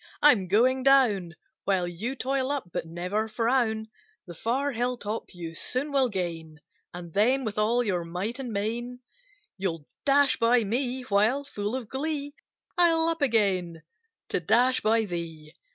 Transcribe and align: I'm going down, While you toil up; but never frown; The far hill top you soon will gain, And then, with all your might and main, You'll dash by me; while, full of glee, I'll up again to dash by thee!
I'm 0.19 0.47
going 0.47 0.81
down, 0.81 1.35
While 1.65 1.87
you 1.87 2.15
toil 2.15 2.49
up; 2.49 2.71
but 2.73 2.87
never 2.87 3.27
frown; 3.27 3.89
The 4.25 4.33
far 4.33 4.71
hill 4.71 4.97
top 4.97 5.25
you 5.31 5.53
soon 5.53 5.91
will 5.91 6.09
gain, 6.09 6.57
And 6.91 7.13
then, 7.13 7.43
with 7.43 7.59
all 7.59 7.83
your 7.83 8.03
might 8.03 8.39
and 8.39 8.51
main, 8.51 9.01
You'll 9.59 9.85
dash 10.03 10.37
by 10.37 10.63
me; 10.63 11.03
while, 11.03 11.43
full 11.43 11.75
of 11.75 11.87
glee, 11.87 12.33
I'll 12.79 13.09
up 13.09 13.21
again 13.21 13.83
to 14.29 14.39
dash 14.39 14.81
by 14.81 15.05
thee! 15.05 15.53